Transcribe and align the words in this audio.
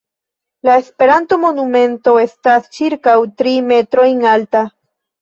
La 0.67 0.77
Esperanto 0.83 1.37
monumento 1.43 2.15
estas 2.23 2.75
ĉirkaŭ 2.81 3.17
tri 3.39 3.57
metrojn 3.71 4.29
alta. 4.37 4.69